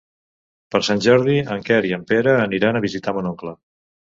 Per 0.75 0.79
Sant 0.87 1.03
Jordi 1.07 1.35
en 1.57 1.61
Quer 1.67 1.79
i 1.91 1.95
en 1.99 2.07
Pere 2.13 2.35
aniran 2.49 2.81
a 2.81 2.83
visitar 2.87 3.17
mon 3.19 3.31
oncle. 3.35 3.55